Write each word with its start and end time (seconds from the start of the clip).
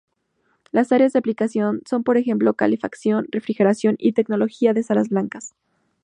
Las 0.71 0.91
áreas 0.91 1.13
de 1.13 1.19
aplicación 1.19 1.83
son 1.87 2.03
por 2.03 2.17
ejemplo 2.17 2.55
calefacción, 2.55 3.27
refrigeración 3.29 3.97
y 3.99 4.13
tecnología 4.13 4.73
de 4.73 4.81
salas 4.81 5.09
blancas. 5.09 5.53